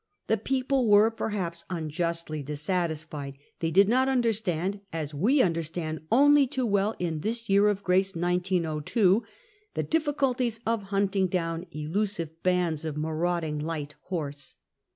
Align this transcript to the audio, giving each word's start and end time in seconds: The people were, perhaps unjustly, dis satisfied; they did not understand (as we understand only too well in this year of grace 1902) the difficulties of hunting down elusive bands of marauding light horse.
The 0.25 0.37
people 0.37 0.87
were, 0.89 1.11
perhaps 1.11 1.63
unjustly, 1.69 2.41
dis 2.41 2.59
satisfied; 2.63 3.37
they 3.59 3.69
did 3.69 3.87
not 3.87 4.09
understand 4.09 4.81
(as 4.91 5.13
we 5.13 5.43
understand 5.43 6.07
only 6.11 6.47
too 6.47 6.65
well 6.65 6.95
in 6.97 7.19
this 7.19 7.47
year 7.49 7.67
of 7.67 7.83
grace 7.83 8.15
1902) 8.15 9.21
the 9.75 9.83
difficulties 9.83 10.59
of 10.65 10.85
hunting 10.85 11.27
down 11.27 11.67
elusive 11.69 12.41
bands 12.41 12.83
of 12.83 12.97
marauding 12.97 13.59
light 13.59 13.93
horse. 14.05 14.55